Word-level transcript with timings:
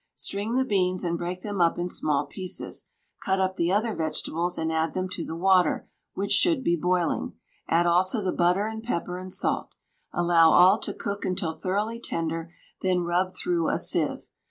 String 0.15 0.55
the 0.55 0.65
beans 0.65 1.03
and 1.03 1.15
break 1.15 1.43
them 1.43 1.61
up 1.61 1.77
in 1.77 1.87
small 1.87 2.25
pieces, 2.25 2.87
cut 3.23 3.39
up 3.39 3.53
the 3.55 3.71
other 3.71 3.93
vegetables 3.93 4.57
and 4.57 4.71
add 4.71 4.95
them 4.95 5.07
to 5.07 5.23
the 5.23 5.35
water, 5.35 5.87
which 6.15 6.31
should 6.31 6.63
be 6.63 6.75
boiling; 6.75 7.33
add 7.67 7.85
also 7.85 8.19
the 8.19 8.31
butter 8.31 8.65
and 8.65 8.81
pepper 8.81 9.19
and 9.19 9.31
salt. 9.31 9.75
Allow 10.11 10.53
all 10.53 10.79
to 10.79 10.93
cook 10.95 11.23
until 11.23 11.53
thoroughly 11.53 11.99
tender, 11.99 12.51
then 12.81 13.01
rub 13.01 13.35
through 13.35 13.69
a 13.69 13.77
sieve. 13.77 14.31